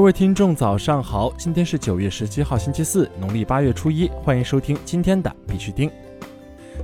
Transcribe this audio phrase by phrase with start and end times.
[0.00, 1.30] 各位听众，早上好！
[1.36, 4.08] 今天是九月十七号，星期四，农历八月初一。
[4.24, 5.90] 欢迎收听今天的必须听。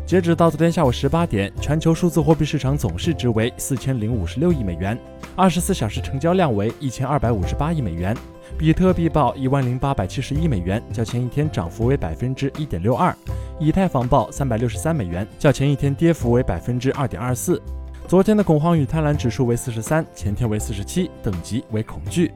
[0.04, 4.98] 截止到昨天下午十八点，全球数字货币市场总市值为四千零五十六亿美元，
[5.34, 8.14] 二十四小时成交量为一千二百五十八亿美元。
[8.58, 13.14] 比特币报一万零八百七十一美元，较前一天涨幅为百分之一点六二；
[13.58, 17.62] 以太坊报三百六十三美元，较前一天跌幅为百分之二点二四。
[18.06, 22.30] 昨天的恐慌与贪婪指数为四十三，前天为四十七，等级为恐惧。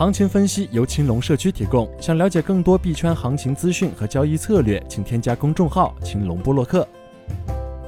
[0.00, 1.86] 行情分析由青龙社区提供。
[2.00, 6.88] 想了解更多币圈行情资讯和交易策略，请添加公众号“青龙布洛克”。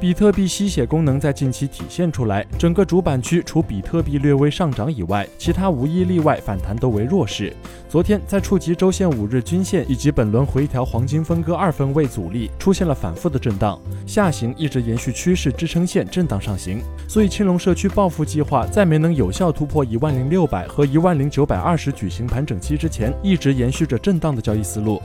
[0.03, 7.55] 比特币吸血功能在近期体现出来，整个主板区除比特币略微上涨以外，其他无一例外反弹都为弱势。
[7.89, 16.83] 昨天在触及周线五日均线以及本轮回调黄金分割二分位阻力，出现了反复的震荡，下行一直延续趋势支撑线震荡上行。
[17.07, 25.01] 所以青龙社区报复计划在没能有效突破一万零六百和一万零九百二十举行盘整期之前，一直延续着震荡的交易思路。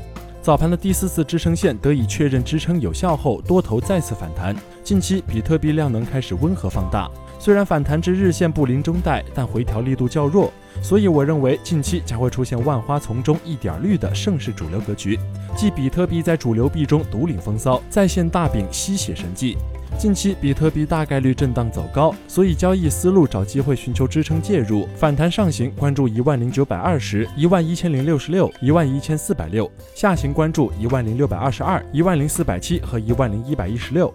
[0.47, 4.55] 早盘的第四次支撑线得以确认支撑有效后，多头再次反弹。
[4.81, 10.49] 近期比特币量能开始温和放大，虽然反弹至日线布林中带，但回调力度较弱。
[10.81, 15.19] 所以我认为近期将会出现万花丛中一点绿的盛世主流格局，
[15.53, 19.57] 即比特币在主流币中独领风骚，再现大饼吸血神迹。
[19.97, 34.13] 近期比特币大概率震荡走高，所以交易思路找机会寻求支撑介入，反弹上行关注一万零九百二十一万一千零六十六一万一千四百六，下行关注一万零六百二十二一万零四百七和一万零一百一十六。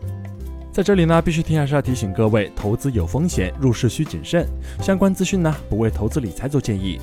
[0.71, 4.47] 在这里呢，必须听还是要提醒各位，投资有风险，入市需谨慎。
[4.81, 7.01] 相关资讯呢，不为投资理财做建议。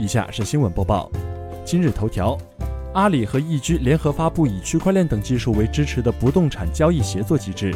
[0.00, 1.08] 以下是新闻播报，
[1.64, 2.36] 今日头条。
[2.94, 7.74] 阿里和易居联合发布以区块链等技术为支持的不动产交易协作机制。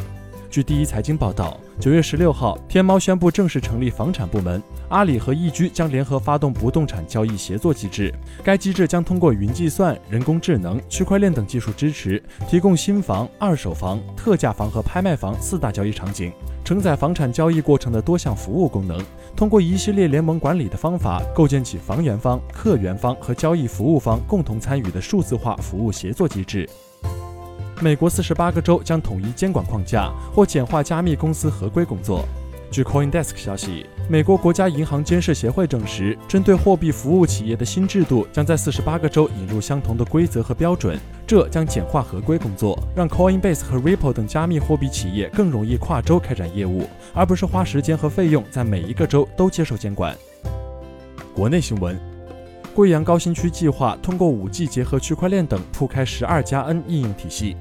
[0.52, 8.12] 据第一财经报道，九月十六号，天猫宣布正式成立房产部门，阿里和易居将联合发动不动产交易协作机制。
[8.44, 16.30] 该机制将通过云计算、人工智能、区块链等技术支持，提供新房、二手房、特价房和拍卖房四大交易场景。
[16.62, 19.02] 承载房产交易过程的多项服务功能，
[19.34, 26.68] 通过一系列联盟管理的方法，构建起房源方、客源方和交易服务方共同参与的数字化服务协作机制。
[27.80, 32.24] 美国四十八个州将统一监管框架或简化加密公司合规工作。
[32.70, 50.16] 据 CoinDesk 消息，美国国家银行监视协会证实，针对货币服务企业的新制度将在四十八个州引入相同的规则和标准，这将简化合规工作，让 Coinbase 和 Ripple 等加密货币企业更容易跨州开展业务，而不是花时间和费用在每一个州都接受监管。
[51.34, 52.00] 国内新闻：
[52.74, 57.54] 贵阳高新区计划通过 5G 结合区块链等铺开十二加 N 应用体系。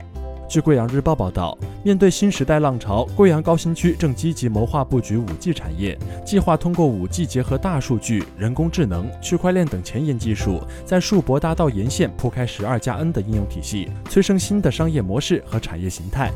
[0.47, 16.31] 据贵阳日报报道，面对新时代浪潮，贵阳高新区正积极谋划布局 5G 产业，计划通过 5G 结合大数据、人工智能、区块链等前沿技术，在树博大道沿线铺开十二加 N 的应用体系，催生新的商业模式和产业形态。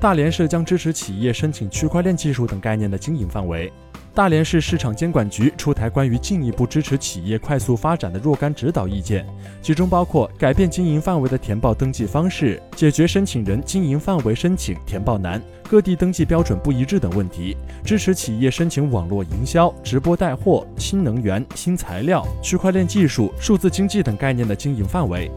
[0.00, 3.70] 大连市将支持企业申请区块链技术等概念的经营范围。
[4.18, 9.24] 大连市市场监管局出台关于进一步支持企业快速发展的若干指导意见，
[9.62, 15.40] 其中包括改变经营范围的填报登记方式，解决申请人经营范围申请填报难、
[15.70, 25.30] 各地登记标准不一致等问题，支持企业申请网络营销、直播带货、新能源、新材料、区块链技术、数字经济等概念的经营范围。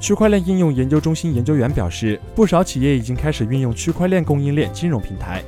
[0.00, 5.44] 区块链应用研究中心研究员表示，不少企业已经开始运用区块链供应链金融平台。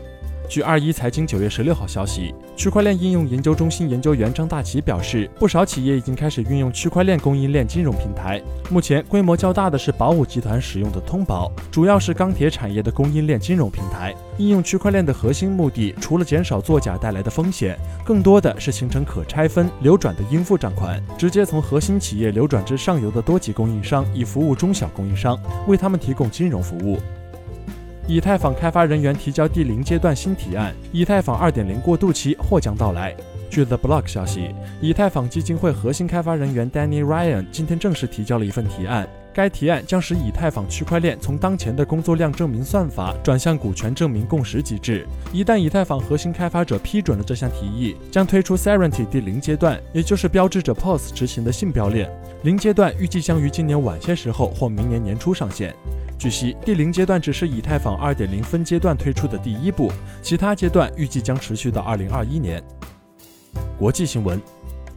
[0.51, 8.43] 据二一财经九月十六号消息，区块链应用研究中心研究员张大奇表示，不少企业已经开始运用区块链供应链金融平台。
[8.69, 14.13] 目前规模较大的是宝武集团使用的通宝，主要是钢铁产业的供应链金融平台。
[14.39, 26.99] 应用区块链的核心目的，除了减少作假带来的风险，更多的是形成可拆分、流转的应付账款，直接从核心企业流转至上游的多级供应商，以服务中小供应商，为他们提供金融服务。
[28.11, 33.15] 以太坊开发人员提交第零阶段新提案，以太坊2.0过渡期或将到来。
[33.49, 39.09] 据 The Block 消息，以太坊基金会核心开发人员 Danny Ryan 今天正式提交了一份提案。
[39.33, 45.07] 该提案将使以太坊区块链从当前的工作量证明算法转向股权证明共识机制。
[45.33, 52.11] 一旦以太坊核心开发者批准了这项提议，将推出 Serenity 第零阶段，也就是标志着 POS 执行的信标链。
[52.43, 55.73] 零阶段预计将于今年晚些时候或明年年初上线。
[56.21, 59.91] 据悉，第零阶段只是以太坊2.0分阶段推出的第一步，
[60.21, 62.63] 其他阶段预计将持续到2021年。
[63.79, 64.39] 国际新闻：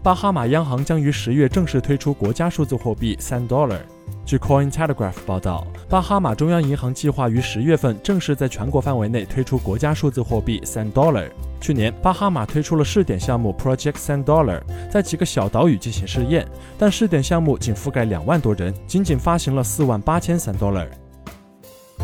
[0.03, 3.79] 巴哈马央行将于十月正式推出国家数字货币三 dollar。
[4.25, 11.29] 据 Coin Telegraph 报道，巴哈马中央银行计划于十月份正式在全国范围内推出国家数字货币 Sand Dollar。
[11.61, 14.61] 去年，巴哈马推出了试点项目 Project Sand Dollar，
[14.91, 16.45] 在几个小岛屿进行试验，
[16.77, 20.87] 但试点项目仅覆盖两万多人，仅仅发行了四万八千 Sand Dollar。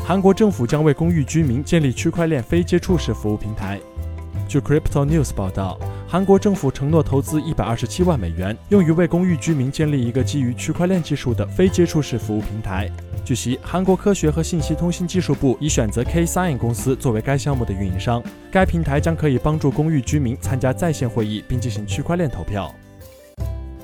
[0.06, 3.80] 韩国政府将为公寓居民建立区块链非接触式服务平台。
[4.48, 5.80] 据 Crypto News 报道。
[6.12, 12.90] 韩国政府承诺投资一百二十七万美元，用于为公寓居民建立一个基于区块链技术的非接触式服务平台。
[13.24, 18.24] 据悉，韩国科学和信息通信技术部已选择 K-Sign 公司作为该项目的运营商。
[18.52, 22.74] 该平台将可以帮助公寓居民参加在线会议，并进行区块链投票。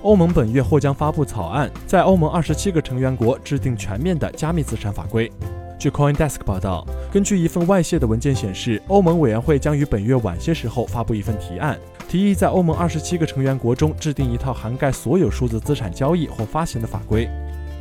[0.02, 5.32] 欧盟本月或将发布草案，在欧盟二十七个成员国制定全面的加密资产法规。
[5.78, 11.78] 据 CoinDesk 报道，根据一份外泄的文件显示，欧盟委员会将于本月晚些时候发布一份提案。
[12.08, 17.30] 提议在欧盟二十七个成员国中制定一套涵盖所有数字资产交易或发行的法规。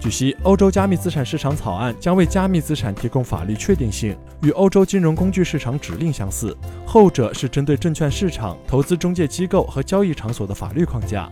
[0.00, 6.54] 据悉，欧洲加密资产市场草案将为加密资产提供法律确定性，与欧洲金融工具市场指令相似，
[6.84, 11.30] 后者是针对证券市场、投资中介机构和交易场所的法律框架。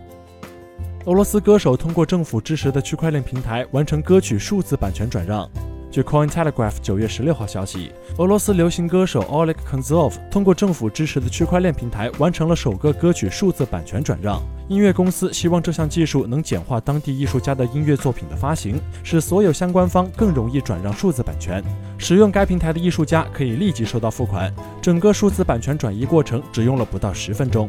[1.06, 5.50] 俄罗斯歌手通过政府支持的区块链平台完成歌曲数字版权转让。
[5.93, 14.41] 据 Coin Telegraph 九月十六号消息，俄罗斯流行歌手 Oleg Konzov 通过政府支持的区块链平台完成了首个歌曲数字版权转让。
[14.69, 21.62] 音乐公司希望这项技术能简化当地艺术家的音乐作品的发行，使所有相关方更容易转让数字版权。
[21.99, 24.50] 使用该平台的艺术家可以立即收到付款，
[24.81, 27.69] 整个数字版权转移过程只用了不到十分钟。